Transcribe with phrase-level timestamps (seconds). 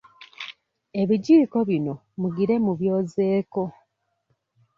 [1.01, 3.63] Ebijiiko bino mugire mubyozeeko.